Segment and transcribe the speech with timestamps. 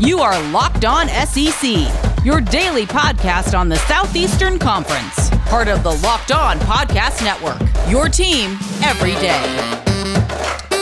[0.00, 5.92] You are Locked On SEC, your daily podcast on the Southeastern Conference, part of the
[5.92, 7.60] Locked On Podcast Network.
[7.88, 9.40] Your team every day.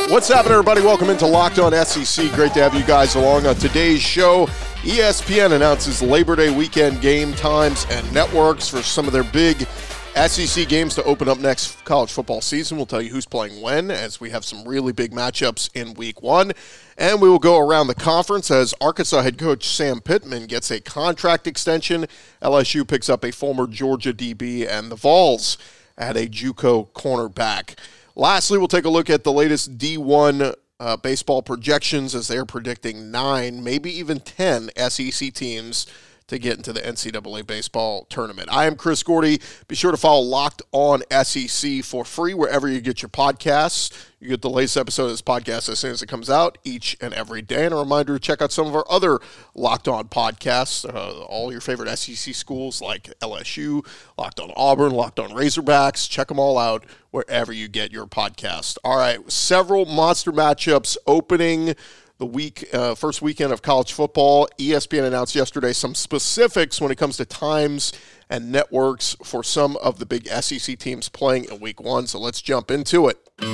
[0.08, 0.80] What's happening, everybody?
[0.80, 2.32] Welcome into Locked On SEC.
[2.32, 4.46] Great to have you guys along on today's show.
[4.80, 9.66] ESPN announces Labor Day weekend game times and networks for some of their big
[10.14, 12.76] SEC games to open up next college football season.
[12.76, 16.20] We'll tell you who's playing when, as we have some really big matchups in week
[16.20, 16.52] one.
[16.98, 20.80] And we will go around the conference as Arkansas head coach Sam Pittman gets a
[20.80, 22.06] contract extension.
[22.42, 25.56] LSU picks up a former Georgia DB, and the Vols
[25.96, 27.78] add a Juco cornerback.
[28.14, 33.10] Lastly, we'll take a look at the latest D1 uh, baseball projections as they're predicting
[33.10, 35.86] nine, maybe even 10 SEC teams
[36.26, 38.48] to get into the NCAA baseball tournament.
[38.50, 39.40] I am Chris Gordy.
[39.68, 43.92] Be sure to follow Locked On SEC for free wherever you get your podcasts.
[44.22, 46.96] You get the latest episode of this podcast as soon as it comes out each
[47.00, 47.64] and every day.
[47.64, 49.18] And a reminder to check out some of our other
[49.54, 53.84] Locked On podcasts, uh, all your favorite SEC schools like LSU,
[54.16, 56.08] Locked On Auburn, Locked On Razorbacks.
[56.08, 58.78] Check them all out wherever you get your podcast.
[58.84, 61.74] All right, several monster matchups opening
[62.22, 64.48] the week uh, first weekend of college football.
[64.56, 67.92] ESPN announced yesterday some specifics when it comes to times
[68.30, 72.06] and networks for some of the big SEC teams playing in week one.
[72.06, 73.18] So let's jump into it.
[73.40, 73.48] All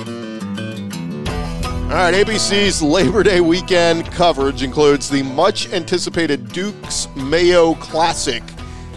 [1.95, 8.43] right, ABC's Labor Day weekend coverage includes the much anticipated Duke's Mayo Classic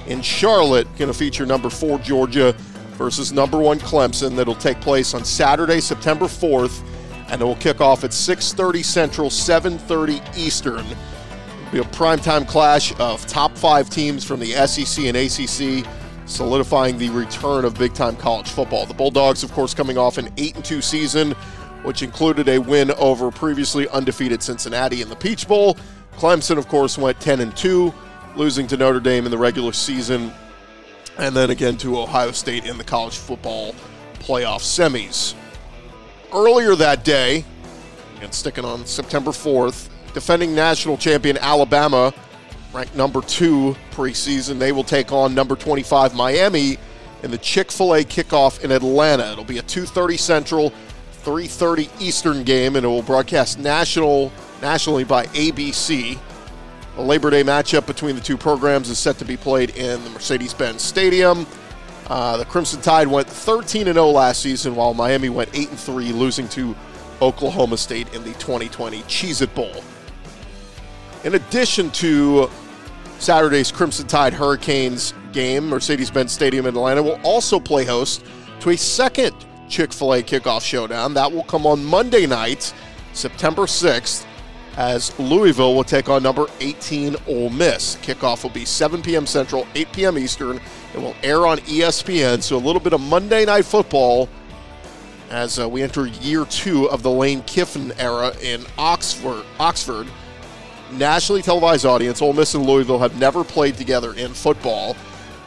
[0.08, 2.52] in Charlotte, going to feature number four Georgia
[2.98, 4.36] versus number one Clemson.
[4.36, 6.84] That'll take place on Saturday, September 4th
[7.32, 10.86] and it will kick off at 6:30 Central, 7:30 Eastern.
[10.86, 15.86] It'll be a primetime clash of top five teams from the SEC and ACC,
[16.26, 18.86] solidifying the return of big-time college football.
[18.86, 21.32] The Bulldogs, of course, coming off an 8-2 season,
[21.84, 25.78] which included a win over previously undefeated Cincinnati in the Peach Bowl.
[26.18, 27.94] Clemson, of course, went 10-2,
[28.36, 30.34] losing to Notre Dame in the regular season,
[31.18, 33.74] and then again to Ohio State in the college football
[34.20, 35.34] playoff semis
[36.34, 37.46] earlier that day,
[38.22, 42.14] and sticking on September 4th, defending national champion Alabama,
[42.74, 46.78] ranked number two preseason, they will take on number 25 Miami
[47.24, 49.32] in the Chick-fil-A kickoff in Atlanta.
[49.32, 50.74] It'll be a 2:30 Central,
[51.24, 54.32] 3:30 Eastern game, and it will broadcast national
[54.62, 56.18] nationally by ABC.
[56.96, 60.10] The Labor Day matchup between the two programs is set to be played in the
[60.10, 61.46] Mercedes-Benz Stadium.
[62.12, 66.46] Uh, the Crimson Tide went 13 0 last season, while Miami went 8 3, losing
[66.50, 66.76] to
[67.22, 69.82] Oklahoma State in the 2020 Cheez It Bowl.
[71.24, 72.50] In addition to
[73.20, 78.26] Saturday's Crimson Tide Hurricanes game, Mercedes Benz Stadium in Atlanta will also play host
[78.60, 79.34] to a second
[79.70, 81.14] Chick fil A kickoff showdown.
[81.14, 82.74] That will come on Monday night,
[83.14, 84.26] September 6th,
[84.78, 87.98] as Louisville will take on number 18 Ole Miss.
[87.98, 89.26] Kickoff will be 7 p.m.
[89.26, 90.18] Central, 8 p.m.
[90.18, 90.62] Eastern.
[90.94, 94.30] It will air on ESPN, so a little bit of Monday Night Football
[95.30, 99.46] as uh, we enter year two of the Lane Kiffin era in Oxford.
[99.60, 100.08] Oxford,
[100.92, 102.22] nationally televised audience.
[102.22, 104.96] Ole Miss and Louisville have never played together in football.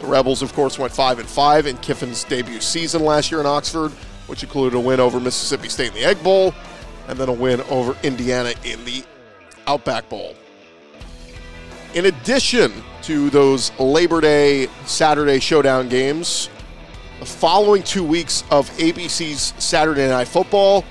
[0.01, 3.47] The Rebels, of course, went five and five in Kiffin's debut season last year in
[3.47, 3.93] Oxford,
[4.27, 6.55] which included a win over Mississippi State in the Egg Bowl,
[7.07, 9.05] and then a win over Indiana in the
[9.67, 10.35] Outback Bowl.
[11.95, 16.51] In addition to those Labor Day Saturday showdown games,
[17.21, 20.85] the following two weeks of ABC's Saturday Night Football,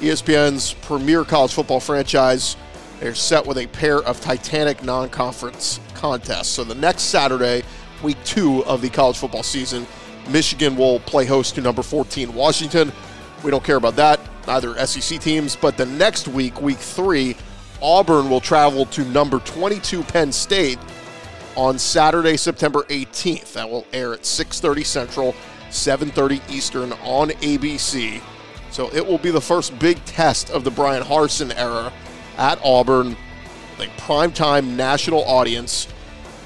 [0.00, 2.56] ESPN's premier college football franchise,
[2.98, 6.48] they're set with a pair of Titanic non conference contests.
[6.48, 7.62] So the next Saturday,
[8.02, 9.86] week two of the college football season,
[10.28, 12.92] Michigan will play host to number 14 Washington.
[13.42, 15.56] We don't care about that, neither SEC teams.
[15.56, 17.36] But the next week, week three,
[17.82, 20.78] Auburn will travel to number 22 Penn State
[21.56, 23.54] on Saturday, September 18th.
[23.54, 25.34] That will air at 6:30 Central,
[25.70, 28.22] 7:30 Eastern on ABC.
[28.70, 31.92] So it will be the first big test of the Bryan Harsin era
[32.38, 33.16] at Auburn,
[33.78, 35.88] a primetime national audience.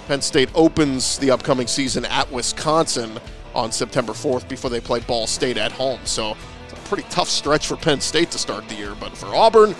[0.08, 3.20] Penn State opens the upcoming season at Wisconsin
[3.54, 6.00] on September 4th before they play Ball State at home.
[6.04, 8.94] So it's a pretty tough stretch for Penn State to start the year.
[8.98, 9.74] But for Auburn,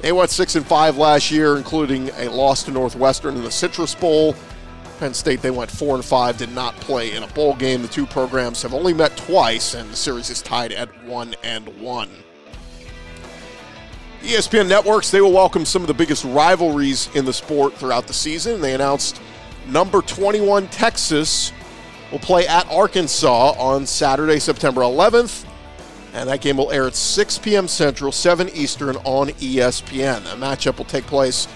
[0.00, 3.94] they went six and five last year, including a loss to Northwestern in the Citrus
[3.94, 4.34] Bowl.
[4.98, 7.82] Penn State they went four and five, did not play in a bowl game.
[7.82, 11.68] The two programs have only met twice, and the series is tied at one and
[11.80, 12.10] one.
[14.22, 18.12] ESPN networks they will welcome some of the biggest rivalries in the sport throughout the
[18.12, 18.60] season.
[18.60, 19.20] They announced
[19.68, 21.52] number 21 Texas
[22.10, 25.47] will play at Arkansas on Saturday, September 11th
[26.18, 27.68] and that game will air at 6 p.m.
[27.68, 30.24] Central, 7 Eastern on ESPN.
[30.24, 31.46] That matchup will take place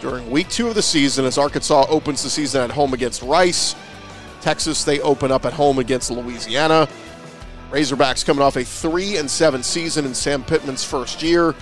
[0.00, 3.74] during week two of the season as Arkansas opens the season at home against Rice.
[4.40, 6.88] Texas, they open up at home against Louisiana.
[7.70, 11.52] Razorbacks coming off a 3 and 7 season in Sam Pittman's first year,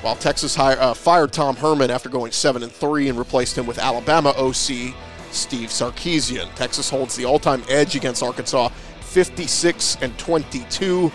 [0.00, 3.66] while Texas hire, uh, fired Tom Herman after going 7 and 3 and replaced him
[3.66, 4.94] with Alabama OC
[5.32, 6.54] Steve Sarkisian.
[6.54, 8.68] Texas holds the all-time edge against Arkansas
[9.00, 11.10] 56 and 22.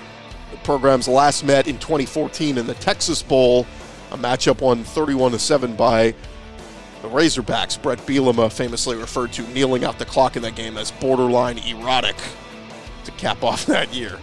[0.51, 3.65] The programs last met in 2014 in the Texas Bowl,
[4.11, 6.13] a matchup won 31 to 7 by
[7.01, 7.81] the Razorbacks.
[7.81, 12.15] Bret Bielema famously referred to kneeling out the clock in that game as borderline erotic
[13.05, 14.19] to cap off that year.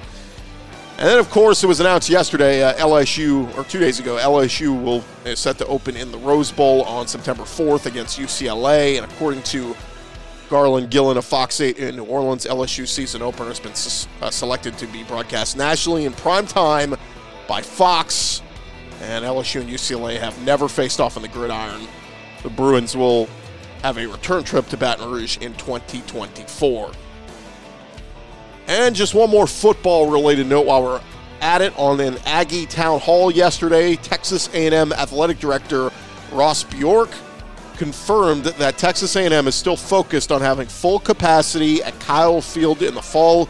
[0.98, 4.82] And then, of course, it was announced yesterday, uh, LSU, or two days ago, LSU
[4.82, 8.96] will is set to open in the Rose Bowl on September 4th against UCLA.
[8.96, 9.76] And according to
[10.48, 13.72] Garland Gillen of Fox 8 in New Orleans, LSU season opener has been
[14.22, 16.94] uh, selected to be broadcast nationally in prime time
[17.48, 18.42] by Fox.
[19.02, 21.86] And LSU and UCLA have never faced off on the gridiron.
[22.42, 23.28] The Bruins will
[23.82, 26.92] have a return trip to Baton Rouge in 2024.
[28.68, 31.00] And just one more football related note while we're
[31.40, 35.90] at it on an Aggie town hall yesterday, Texas A&M athletic director
[36.32, 37.10] Ross Bjork
[37.76, 42.94] confirmed that Texas A&M is still focused on having full capacity at Kyle Field in
[42.94, 43.48] the fall.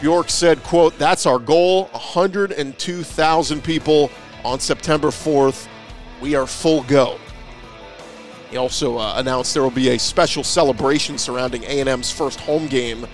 [0.00, 4.10] Bjork said, quote, that's our goal, 102,000 people
[4.44, 5.68] on September 4th.
[6.20, 7.18] We are full go.
[8.50, 13.06] He also uh, announced there will be a special celebration surrounding A&M's first home game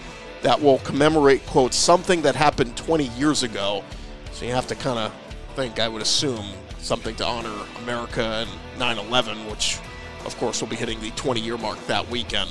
[0.43, 3.85] that will commemorate, quote, something that happened 20 years ago.
[4.33, 5.13] So you have to kind of
[5.55, 6.45] think, I would assume,
[6.79, 9.79] something to honor America and 9 11, which,
[10.25, 12.51] of course, we'll be hitting the 20 year mark that weekend.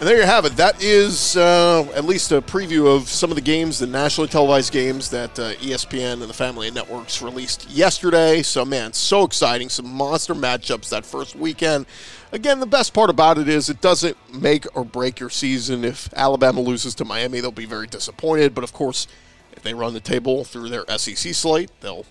[0.00, 0.56] And there you have it.
[0.56, 4.72] That is uh, at least a preview of some of the games, the nationally televised
[4.72, 8.42] games that uh, ESPN and the Family Networks released yesterday.
[8.42, 9.68] So, man, so exciting.
[9.68, 11.86] Some monster matchups that first weekend.
[12.32, 15.84] Again, the best part about it is it doesn't make or break your season.
[15.84, 18.52] If Alabama loses to Miami, they'll be very disappointed.
[18.52, 19.06] But, of course,
[19.52, 22.04] if they run the table through their SEC slate, they'll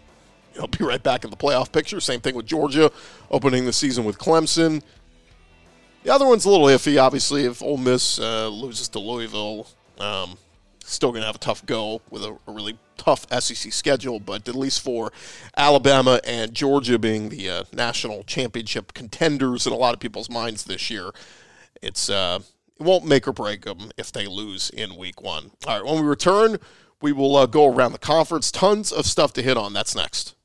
[0.53, 1.99] they'll be right back in the playoff picture.
[1.99, 2.91] Same thing with Georgia
[3.31, 4.81] opening the season with Clemson.
[6.03, 7.45] The other one's a little iffy, obviously.
[7.45, 9.67] If Ole Miss uh, loses to Louisville,
[9.99, 10.37] um,
[10.83, 14.19] still going to have a tough go with a, a, really tough SEC schedule.
[14.19, 15.13] But at least for
[15.55, 20.65] Alabama and Georgia being the uh, national championship contenders in a lot of people's minds
[20.65, 21.11] this year,
[21.81, 22.39] it's uh,
[22.79, 25.51] it won't make or break them if they lose in Week One.
[25.65, 26.57] All right, when we return,
[27.01, 28.51] we will uh, go around the conference.
[28.51, 29.71] Tons of stuff to hit on.
[29.71, 30.35] That's next.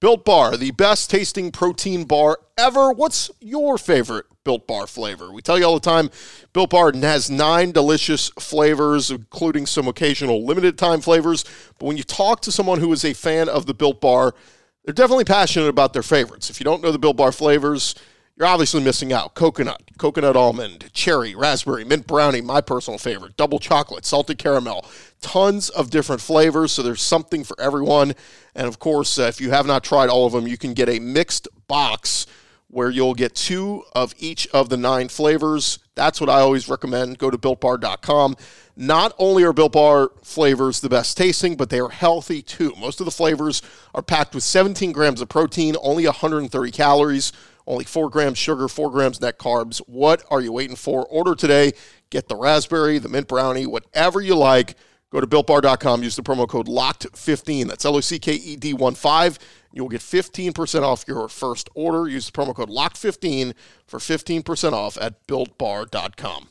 [0.00, 2.92] Built Bar, the best tasting protein bar ever.
[2.92, 5.32] What's your favorite Built Bar flavor?
[5.32, 6.10] We tell you all the time,
[6.52, 11.44] Built Bar has nine delicious flavors, including some occasional limited time flavors.
[11.80, 14.36] But when you talk to someone who is a fan of the Built Bar,
[14.84, 16.48] they're definitely passionate about their favorites.
[16.48, 17.96] If you don't know the Built Bar flavors,
[18.38, 19.34] you're obviously missing out.
[19.34, 24.86] Coconut, coconut almond, cherry, raspberry, mint brownie, my personal favorite, double chocolate, salted caramel,
[25.20, 26.70] tons of different flavors.
[26.70, 28.14] So there's something for everyone.
[28.54, 30.88] And of course, uh, if you have not tried all of them, you can get
[30.88, 32.26] a mixed box
[32.70, 35.80] where you'll get two of each of the nine flavors.
[35.96, 37.18] That's what I always recommend.
[37.18, 38.36] Go to builtbar.com.
[38.76, 42.72] Not only are Built Bar flavors the best tasting, but they are healthy too.
[42.78, 43.62] Most of the flavors
[43.94, 47.32] are packed with 17 grams of protein, only 130 calories
[47.68, 49.78] only four grams sugar, four grams net carbs.
[49.86, 51.06] What are you waiting for?
[51.06, 51.72] Order today.
[52.10, 54.74] Get the raspberry, the mint brownie, whatever you like.
[55.10, 56.02] Go to builtbar.com.
[56.02, 57.68] Use the promo code LOCKED15.
[57.68, 59.38] That's L O C K E D 1 5.
[59.72, 62.08] You'll get 15% off your first order.
[62.08, 63.54] Use the promo code LOCKED15
[63.86, 66.48] for 15% off at builtbar.com.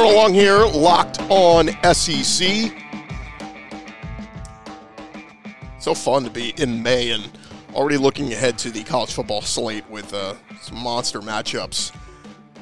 [0.00, 2.72] We're along here, locked on SEC.
[5.78, 7.28] So fun to be in May and
[7.74, 11.94] already looking ahead to the college football slate with uh, some monster matchups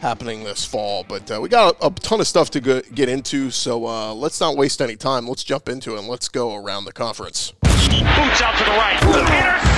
[0.01, 1.05] happening this fall.
[1.07, 4.13] But uh, we got a, a, ton of stuff to go, get into, so uh,
[4.13, 5.29] let's not waste any time.
[5.29, 7.53] Let's jump into it and let's go around the conference.
[7.63, 8.99] Boots out to the right.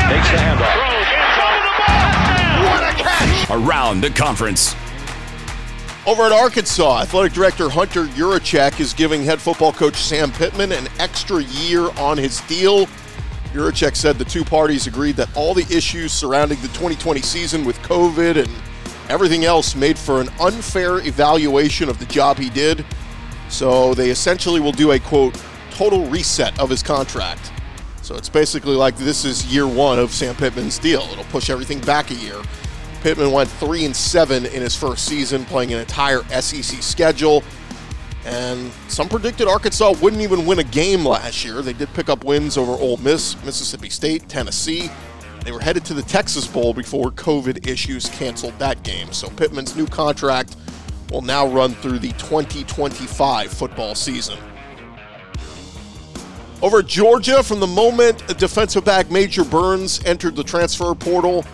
[0.08, 0.76] Takes the handoff.
[2.64, 3.50] What a catch!
[3.50, 4.74] Around the conference.
[6.06, 10.88] Over at Arkansas, athletic director Hunter Yurachek is giving head football coach Sam Pittman an
[10.98, 12.86] extra year on his deal.
[13.52, 17.76] Yurachek said the two parties agreed that all the issues surrounding the 2020 season with
[17.80, 18.50] COVID and
[19.10, 22.82] everything else made for an unfair evaluation of the job he did.
[23.50, 25.38] So they essentially will do a quote
[25.70, 27.52] total reset of his contract.
[28.00, 31.02] So it's basically like this is year one of Sam Pittman's deal.
[31.12, 32.40] It'll push everything back a year.
[33.00, 37.42] Pittman went three and seven in his first season, playing an entire SEC schedule.
[38.24, 41.62] And some predicted Arkansas wouldn't even win a game last year.
[41.62, 44.90] They did pick up wins over Ole Miss, Mississippi State, Tennessee.
[45.44, 49.12] They were headed to the Texas Bowl before COVID issues canceled that game.
[49.12, 50.56] So Pittman's new contract
[51.10, 54.38] will now run through the 2025 football season.
[56.62, 61.46] Over Georgia, from the moment defensive back Major Burns entered the transfer portal,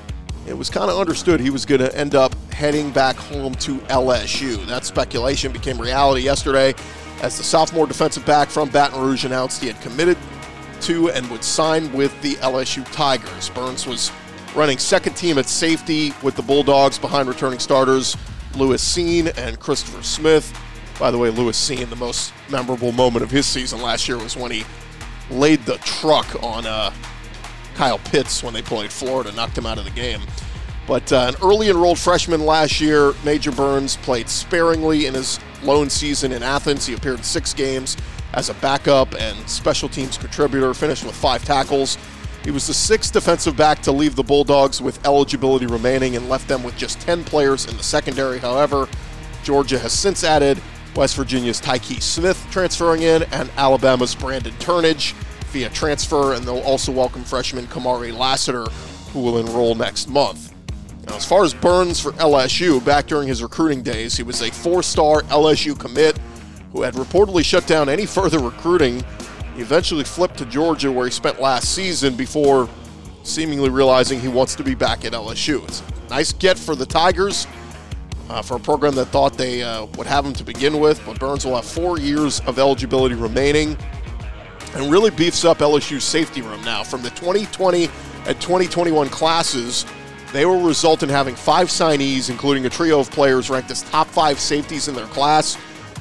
[0.46, 3.78] it was kind of understood he was going to end up heading back home to
[3.88, 4.64] LSU.
[4.66, 6.74] That speculation became reality yesterday
[7.22, 10.16] as the sophomore defensive back from Baton Rouge announced he had committed
[10.82, 13.48] to and would sign with the LSU Tigers.
[13.50, 14.12] Burns was
[14.54, 18.16] running second team at safety with the Bulldogs behind returning starters
[18.54, 20.56] Lewis Cine and Christopher Smith.
[20.98, 24.36] By the way, Lewis Cine, the most memorable moment of his season last year was
[24.36, 24.64] when he
[25.30, 26.90] laid the truck on uh,
[27.76, 30.20] Kyle Pitts when they played Florida, knocked him out of the game.
[30.86, 35.90] But uh, an early enrolled freshman last year, Major Burns played sparingly in his lone
[35.90, 36.86] season in Athens.
[36.86, 37.96] He appeared in six games
[38.32, 41.98] as a backup and special teams contributor, finished with five tackles.
[42.44, 46.46] He was the sixth defensive back to leave the Bulldogs with eligibility remaining and left
[46.46, 48.38] them with just 10 players in the secondary.
[48.38, 48.88] However,
[49.42, 50.62] Georgia has since added
[50.94, 55.14] West Virginia's Tyke Smith transferring in, and Alabama's Brandon Turnage
[55.56, 58.66] via transfer, and they'll also welcome freshman Kamari Lassiter,
[59.14, 60.52] who will enroll next month.
[61.06, 64.50] Now, as far as Burns for LSU, back during his recruiting days, he was a
[64.50, 66.18] four star LSU commit
[66.72, 69.02] who had reportedly shut down any further recruiting.
[69.54, 72.68] He eventually flipped to Georgia, where he spent last season before
[73.22, 75.64] seemingly realizing he wants to be back at LSU.
[75.64, 77.46] It's a nice get for the Tigers
[78.28, 81.18] uh, for a program that thought they uh, would have him to begin with, but
[81.18, 83.78] Burns will have four years of eligibility remaining
[84.76, 86.84] and really beefs up LSU's safety room now.
[86.84, 87.84] From the 2020
[88.26, 89.86] and 2021 classes,
[90.32, 94.06] they will result in having five signees, including a trio of players ranked as top
[94.06, 95.56] five safeties in their class,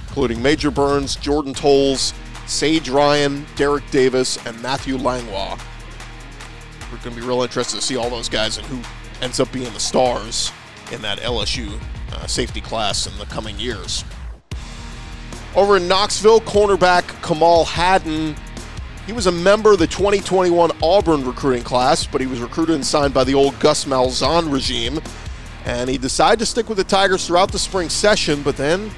[0.08, 2.14] including Major Burns, Jordan Toles,
[2.48, 5.58] Sage Ryan, Derrick Davis, and Matthew Langlois.
[6.92, 8.82] We're going to be real interested to see all those guys and who
[9.22, 10.52] ends up being the stars
[10.92, 11.80] in that LSU
[12.12, 14.04] uh, safety class in the coming years.
[15.56, 18.36] Over in Knoxville, cornerback Kamal Hadden.
[19.06, 22.86] He was a member of the 2021 Auburn recruiting class, but he was recruited and
[22.86, 25.00] signed by the old Gus Malzahn regime.
[25.66, 28.92] And he decided to stick with the Tigers throughout the spring session, but then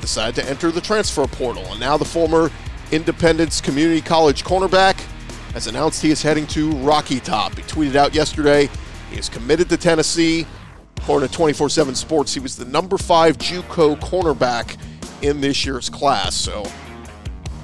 [0.00, 1.64] decided to enter the transfer portal.
[1.66, 2.50] And now the former
[2.92, 5.00] Independence Community College cornerback
[5.52, 7.56] has announced he is heading to Rocky Top.
[7.56, 8.68] He tweeted out yesterday
[9.10, 10.46] he is committed to Tennessee
[11.06, 14.76] According to 24 7 Sports, he was the number five Juco cornerback
[15.22, 16.34] in this year's class.
[16.34, 16.66] So,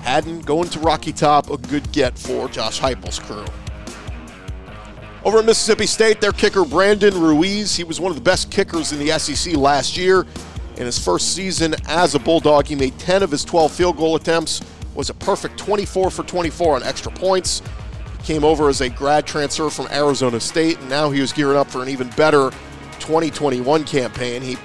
[0.02, 3.44] Hadden going to Rocky Top, a good get for Josh Heupel's crew.
[5.25, 8.90] Over at Mississippi State, their kicker Brandon Ruiz, he was one of the best kickers
[8.90, 10.26] in the SEC last year.
[10.76, 14.16] In his first season as a Bulldog, he made 10 of his 12 field goal
[14.16, 14.61] attempts,
[14.97, 17.62] was a perfect 24 for 24 on extra points.
[18.18, 21.56] He came over as a grad transfer from Arizona State, and now he was gearing
[21.56, 22.50] up for an even better
[22.99, 24.42] 2021 campaign.
[24.42, 24.56] He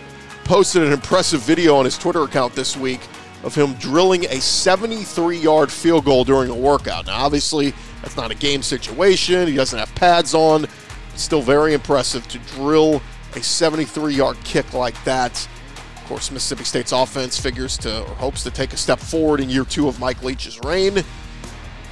[0.46, 3.02] posted an impressive video on his Twitter account this week
[3.44, 7.08] of him drilling a 73 yard field goal during a workout.
[7.08, 9.48] Now, obviously, that's not a game situation.
[9.48, 10.68] He doesn't have pads on.
[11.16, 13.02] Still very impressive to drill
[13.36, 15.48] a 73 yard kick like that.
[15.96, 19.50] Of course, Mississippi State's offense figures to or hopes to take a step forward in
[19.50, 21.04] year two of Mike Leach's reign.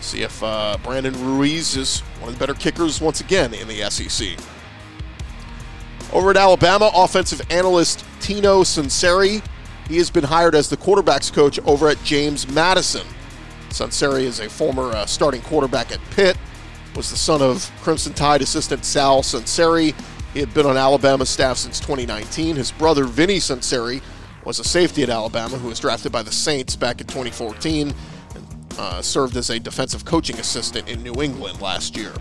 [0.01, 3.89] See if uh, Brandon Ruiz is one of the better kickers once again in the
[3.89, 4.37] SEC.
[6.13, 9.43] Over at Alabama, offensive analyst Tino Sunseri.
[9.87, 13.05] He has been hired as the quarterbacks coach over at James Madison.
[13.69, 16.37] Sunseri is a former uh, starting quarterback at Pitt,
[16.95, 19.93] was the son of Crimson Tide assistant Sal Sunseri.
[20.33, 22.55] He had been on Alabama's staff since 2019.
[22.55, 24.01] His brother Vinny Sunseri
[24.43, 27.93] was a safety at Alabama who was drafted by the Saints back in 2014
[28.35, 32.13] and uh, served as a defensive coaching assistant in New England last year.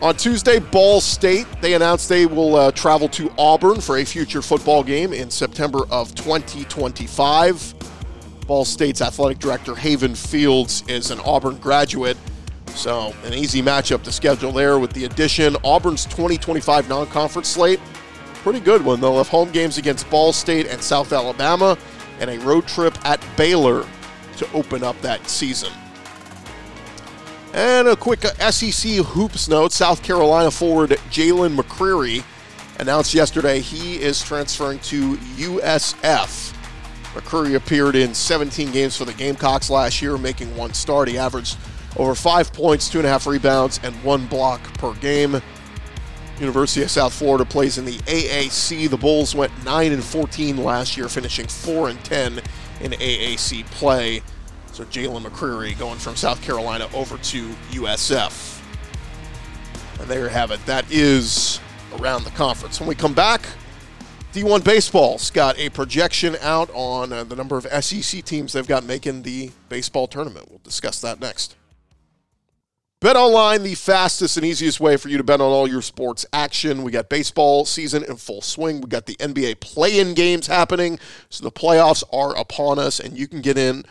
[0.00, 4.40] On Tuesday, Ball State, they announced they will uh, travel to Auburn for a future
[4.40, 7.74] football game in September of 2025.
[8.46, 12.16] Ball State's athletic director, Haven Fields, is an Auburn graduate,
[12.68, 15.56] so an easy matchup to schedule there with the addition.
[15.64, 17.80] Auburn's 2025 non conference slate,
[18.44, 19.00] pretty good one.
[19.00, 21.76] They'll have home games against Ball State and South Alabama,
[22.20, 23.84] and a road trip at Baylor
[24.36, 25.72] to open up that season.
[27.54, 32.22] And a quick uh, SEC hoops note South Carolina forward Jalyn McCreary
[32.78, 36.54] announced yesterday he is transferring to USF.
[37.14, 41.08] McCreary appeared in 17 games for the Gamecocks last year, making one start.
[41.08, 41.56] He averaged
[41.96, 45.40] over five points, two and a half rebounds, and one block per game.
[46.38, 48.88] University of South Florida plays in the AAC.
[48.88, 52.40] The Bulls went 9 and 14 last year, finishing 4 and 10
[52.82, 54.22] in AAC play.
[54.78, 58.62] So Jalyn McCreary going from South Carolina over to USF.
[59.98, 60.64] And there you have it.
[60.66, 61.58] That is
[61.98, 62.78] around the conference.
[62.78, 63.42] When we come back,
[64.32, 68.84] D1 Baseball's got a projection out on uh, the number of SEC teams they've got
[68.84, 70.48] making the baseball tournament.
[70.48, 71.56] We'll discuss that next.
[73.00, 76.24] Bet online, the fastest and easiest way for you to bet on all your sports
[76.32, 76.84] action.
[76.84, 78.80] We got baseball season in full swing.
[78.80, 81.00] We got the NBA play in games happening.
[81.30, 83.84] So the playoffs are upon us, and you can get in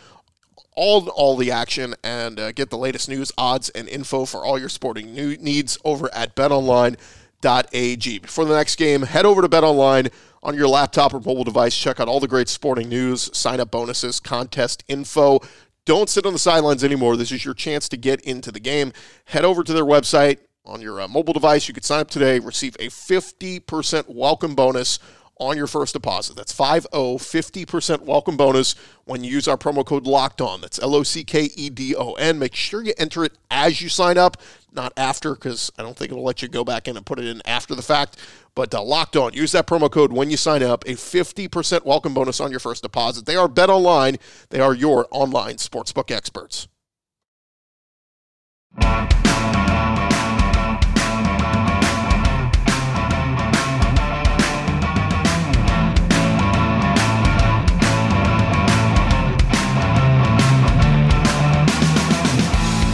[0.78, 4.58] all, all the action and uh, get the latest news, odds, and info for all
[4.58, 8.20] your sporting needs over at betonline.ag.
[8.20, 11.76] Before the next game, head over to betonline on your laptop or mobile device.
[11.76, 15.40] Check out all the great sporting news, sign up bonuses, contest info.
[15.86, 17.18] Don't sit on the sidelines anymore.
[17.18, 18.94] This is your chance to get into the game.
[19.26, 21.68] Head over to their website on your uh, mobile device.
[21.68, 25.00] You can sign up today, receive a 50% welcome bonus
[25.40, 26.36] on your first deposit.
[26.36, 28.76] That's 50 50% welcome bonus
[29.06, 30.62] when you use our promo code locked on.
[30.62, 32.40] That's L O C K E D O N.
[32.40, 34.38] Make sure you enter it as you sign up,
[34.74, 37.26] not after, because I don't think it'll let you go back in and put it
[37.26, 38.18] in after the fact.
[38.56, 42.14] But uh, locked on, use that promo code when you sign up, a 50% welcome
[42.14, 43.26] bonus on your first deposit.
[43.26, 44.18] They are Bet Online,
[44.50, 46.68] they are your online sportsbook experts.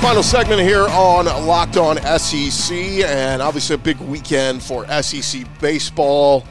[0.03, 6.43] Final segment here on Locked On SEC, and obviously a big weekend for SEC baseball.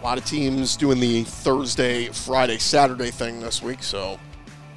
[0.00, 3.82] A lot of teams doing the Thursday, Friday, Saturday thing this week.
[3.82, 4.18] So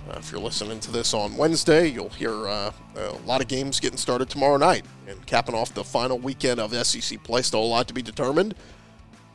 [0.09, 3.79] uh, if you're listening to this on Wednesday, you'll hear uh, a lot of games
[3.79, 7.41] getting started tomorrow night and capping off the final weekend of SEC play.
[7.41, 8.53] Still a lot to be determined.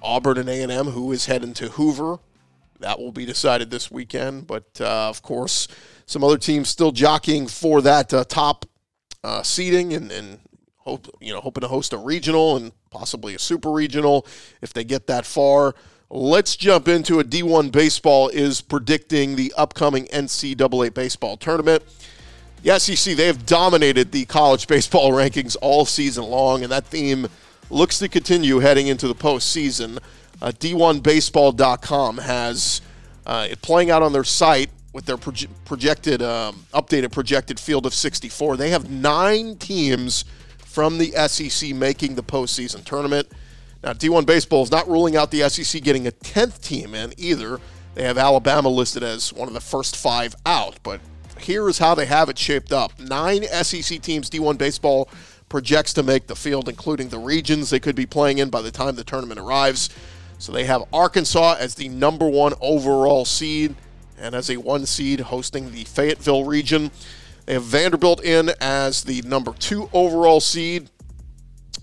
[0.03, 2.19] Auburn and A&M, who is heading to Hoover,
[2.81, 4.47] that will be decided this weekend.
[4.47, 5.69] But uh, of course
[6.07, 8.65] some other teams still jockeying for that uh, top
[9.23, 10.39] uh, seeding and, and
[10.79, 14.27] hope you know hoping to host a regional and possibly a super regional
[14.63, 15.75] if they get that far.
[16.09, 21.83] Let's jump into a D1 baseball is predicting the upcoming NCAA baseball tournament.
[22.63, 27.27] The SEC they have dominated the college baseball rankings all season long, and that theme
[27.69, 29.99] looks to continue heading into the postseason.
[30.41, 32.81] Uh, D1Baseball.com has
[33.25, 37.85] uh, it playing out on their site with their proje- projected, um, updated projected field
[37.85, 38.57] of 64.
[38.57, 40.25] They have nine teams
[40.57, 43.29] from the SEC making the postseason tournament.
[43.85, 47.61] Now, D1 Baseball is not ruling out the SEC getting a 10th team in either.
[47.95, 51.03] They have Alabama listed as one of the first five out, but
[51.39, 52.99] here is how they have it shaped up.
[52.99, 55.11] Nine SEC teams D1 Baseball
[55.51, 58.71] projects to make the field, including the regions they could be playing in by the
[58.71, 59.91] time the tournament arrives.
[60.39, 63.75] So they have Arkansas as the number one overall seed
[64.19, 66.91] and as a one seed hosting the Fayetteville region.
[67.47, 70.91] They have Vanderbilt in as the number two overall seed.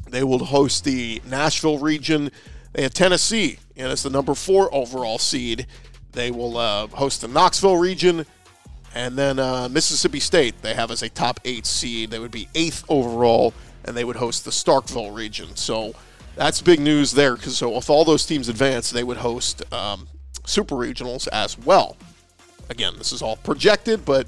[0.09, 2.31] They will host the Nashville region.
[2.73, 5.67] They have Tennessee in as the number four overall seed.
[6.11, 8.25] They will uh, host the Knoxville region.
[8.93, 12.11] And then uh, Mississippi State, they have as a top eight seed.
[12.11, 13.53] They would be eighth overall,
[13.85, 15.55] and they would host the Starkville region.
[15.55, 15.95] So
[16.35, 17.35] that's big news there.
[17.35, 20.07] Because so if all those teams advance, they would host um,
[20.45, 21.97] super regionals as well.
[22.69, 24.27] Again, this is all projected, but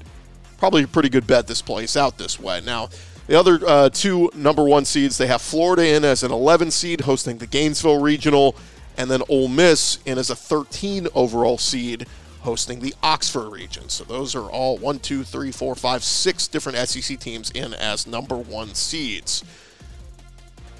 [0.58, 2.60] probably a pretty good bet this plays out this way.
[2.60, 2.88] Now,
[3.26, 7.02] the other uh, two number one seeds, they have Florida in as an 11 seed
[7.02, 8.54] hosting the Gainesville Regional,
[8.96, 12.06] and then Ole Miss in as a 13 overall seed
[12.42, 13.88] hosting the Oxford region.
[13.88, 18.06] So those are all one, two, three, four, five, six different SEC teams in as
[18.06, 19.42] number one seeds.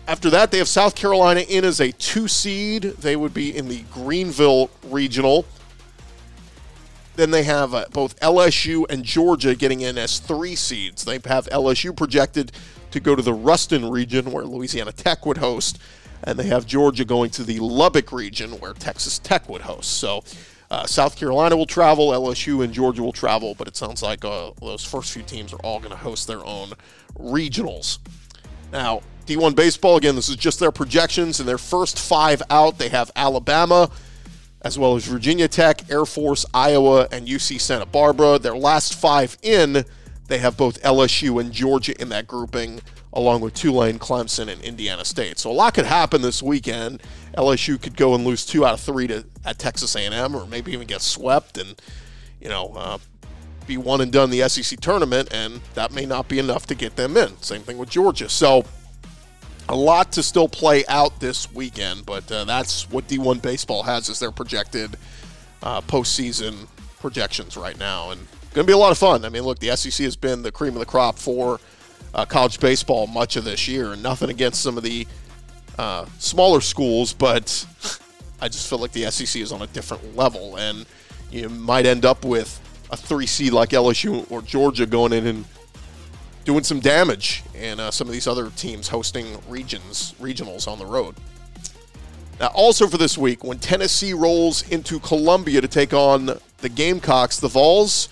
[0.07, 2.83] After that, they have South Carolina in as a two seed.
[2.83, 5.45] They would be in the Greenville Regional.
[7.17, 11.05] Then they have uh, both LSU and Georgia getting in as three seeds.
[11.05, 12.53] They have LSU projected
[12.91, 15.79] to go to the Ruston region where Louisiana Tech would host,
[16.23, 19.99] and they have Georgia going to the Lubbock region where Texas Tech would host.
[19.99, 20.23] So
[20.71, 24.51] uh, South Carolina will travel, LSU and Georgia will travel, but it sounds like uh,
[24.61, 26.73] those first few teams are all going to host their own
[27.19, 27.99] regionals.
[28.73, 31.41] Now, D1 Baseball, again, this is just their projections.
[31.41, 33.91] In their first five out, they have Alabama
[34.63, 38.39] as well as Virginia Tech, Air Force, Iowa, and UC Santa Barbara.
[38.39, 39.85] Their last five in,
[40.29, 42.81] they have both LSU and Georgia in that grouping,
[43.13, 45.39] along with Tulane, Clemson, and Indiana State.
[45.39, 47.03] So a lot could happen this weekend.
[47.37, 50.73] LSU could go and lose two out of three to at Texas A&M, or maybe
[50.73, 51.81] even get swept and
[52.41, 52.99] you know uh,
[53.67, 56.97] be one and done the SEC tournament, and that may not be enough to get
[56.97, 57.41] them in.
[57.43, 58.29] Same thing with Georgia.
[58.29, 58.65] So
[59.69, 64.09] a lot to still play out this weekend, but uh, that's what D1 Baseball has
[64.09, 64.97] as their projected
[65.63, 66.69] uh, postseason
[67.01, 68.21] projections right now, and
[68.55, 69.25] going to be a lot of fun.
[69.25, 71.61] I mean, look, the SEC has been the cream of the crop for
[72.15, 75.07] uh, college baseball much of this year, and nothing against some of the
[75.79, 77.67] uh, smaller schools, but
[78.41, 80.87] I just feel like the SEC is on a different level, and
[81.31, 85.45] you might end up with a three seed like LSU or Georgia going in and
[86.47, 90.87] doing some damage, and uh, some of these other teams hosting regions regionals on the
[90.87, 91.15] road.
[92.41, 97.41] Now, also for this week, when Tennessee rolls into Columbia to take on the Gamecocks,
[97.41, 98.09] the Vols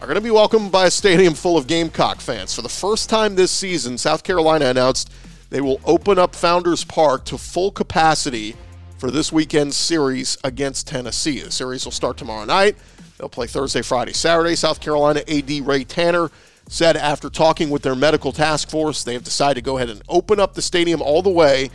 [0.00, 2.54] are going to be welcomed by a stadium full of Gamecock fans.
[2.54, 5.10] For the first time this season, South Carolina announced
[5.50, 8.54] they will open up Founders Park to full capacity
[8.98, 11.40] for this weekend's series against Tennessee.
[11.40, 12.76] The series will start tomorrow night.
[13.18, 14.54] They'll play Thursday, Friday, Saturday.
[14.54, 16.30] South Carolina AD Ray Tanner
[16.68, 20.02] said after talking with their medical task force, they have decided to go ahead and
[20.08, 21.70] open up the stadium all the way.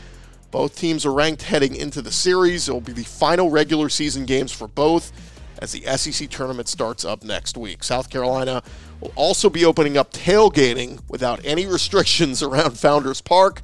[0.51, 2.67] Both teams are ranked heading into the series.
[2.67, 5.11] It will be the final regular season games for both
[5.59, 7.83] as the SEC tournament starts up next week.
[7.83, 8.63] South Carolina
[8.99, 13.61] will also be opening up tailgating without any restrictions around Founders Park.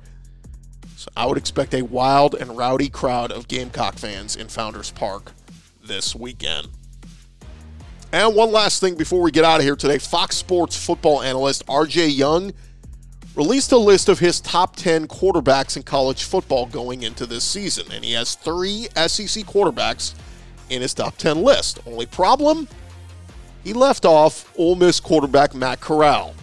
[0.96, 5.32] So I would expect a wild and rowdy crowd of Gamecock fans in Founders Park
[5.84, 6.70] this weekend.
[8.16, 11.66] And one last thing before we get out of here today Fox Sports football analyst
[11.66, 12.54] RJ Young
[13.36, 17.92] released a list of his top 10 quarterbacks in college football going into this season.
[17.92, 20.14] And he has three SEC quarterbacks
[20.70, 21.80] in his top 10 list.
[21.86, 22.70] Only problem?
[23.66, 26.36] He left off Ole Miss quarterback Matt Corral.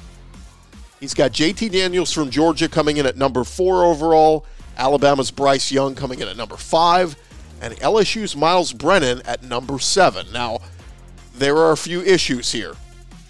[1.00, 4.44] He's got JT Daniels from Georgia coming in at number four overall,
[4.76, 7.16] Alabama's Bryce Young coming in at number five,
[7.62, 10.26] and LSU's Myles Brennan at number seven.
[10.34, 10.58] Now,
[11.34, 12.74] there are a few issues here.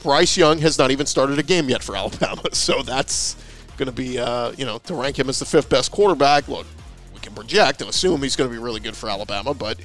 [0.02, 3.36] Bryce Young has not even started a game yet for Alabama, so that's
[3.76, 6.48] going to be, uh, you know, to rank him as the fifth best quarterback.
[6.48, 6.66] Look,
[7.14, 9.78] we can project and assume he's going to be really good for Alabama, but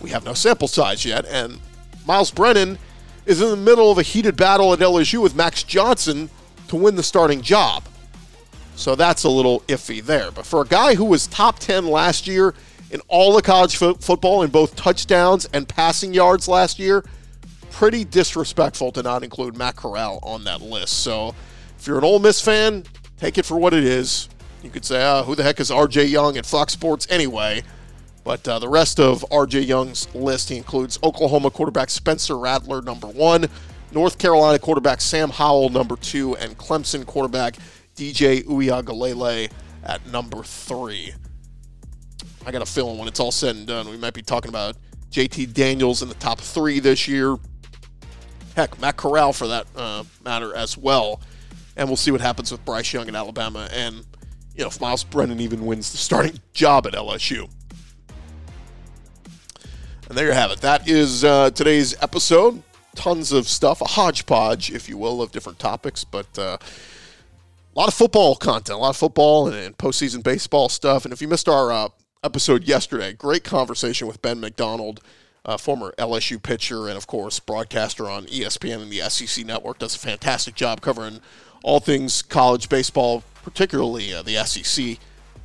[0.00, 1.24] we have no sample size yet.
[1.26, 1.58] And
[2.06, 2.78] Myles Brennan
[3.26, 6.28] is in the middle of a heated battle at LSU with Max Johnson
[6.68, 7.84] to win the starting job.
[8.74, 10.30] So that's a little iffy there.
[10.30, 12.54] But for a guy who was top 10 last year
[12.90, 17.04] in all the college fo- football in both touchdowns and passing yards last year,
[17.72, 21.02] pretty disrespectful to not include Matt Corral on that list.
[21.02, 21.34] So
[21.78, 22.84] if you're an Ole Miss fan,
[23.18, 24.28] take it for what it is.
[24.62, 27.62] You could say, oh, who the heck is RJ Young at Fox Sports anyway?
[28.24, 33.08] But uh, the rest of RJ Young's list, he includes Oklahoma quarterback Spencer Rattler, number
[33.08, 33.48] one,
[33.90, 37.56] North Carolina quarterback Sam Howell, number two, and Clemson quarterback
[37.96, 39.50] DJ Uiagalelei
[39.82, 41.12] at number three.
[42.46, 44.76] I got a feeling when it's all said and done, we might be talking about
[45.10, 47.36] JT Daniels in the top three this year.
[48.56, 51.20] Heck, Matt Corral for that uh, matter as well.
[51.76, 54.04] And we'll see what happens with Bryce Young in Alabama and,
[54.54, 57.48] you know, if Myles Brennan even wins the starting job at LSU.
[60.08, 60.60] And there you have it.
[60.60, 62.62] That is uh, today's episode.
[62.94, 66.58] Tons of stuff, a hodgepodge, if you will, of different topics, but uh,
[67.74, 71.06] a lot of football content, a lot of football and, and postseason baseball stuff.
[71.06, 71.88] And if you missed our uh,
[72.22, 75.00] episode yesterday, great conversation with Ben McDonald,
[75.44, 79.78] uh, former LSU pitcher and, of course, broadcaster on ESPN and the SEC network.
[79.78, 81.20] Does a fantastic job covering
[81.62, 84.98] all things college baseball, particularly uh, the SEC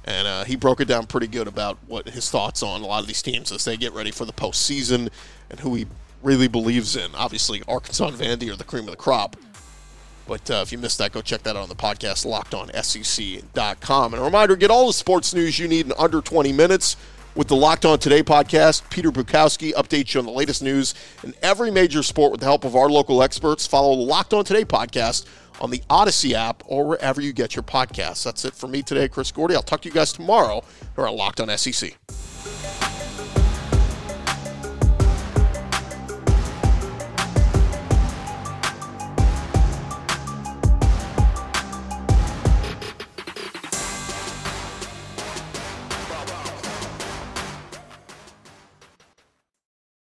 [0.07, 3.01] and uh, he broke it down pretty good about what his thoughts on a lot
[3.01, 5.09] of these teams as they get ready for the postseason
[5.49, 5.85] and who he
[6.23, 7.13] really believes in.
[7.13, 9.35] Obviously, Arkansas and Vandy are the cream of the crop.
[10.25, 14.13] But uh, if you missed that, go check that out on the podcast, lockedonsec.com.
[14.13, 16.95] And a reminder get all the sports news you need in under 20 minutes
[17.37, 18.89] with the Locked On Today podcast.
[18.89, 22.65] Peter Bukowski updates you on the latest news in every major sport with the help
[22.65, 23.67] of our local experts.
[23.67, 25.27] Follow the Locked On Today podcast
[25.61, 28.23] on the Odyssey app or wherever you get your podcasts.
[28.23, 29.55] That's it for me today, Chris Gordy.
[29.55, 30.63] I'll talk to you guys tomorrow
[30.95, 31.95] here on Locked On SEC.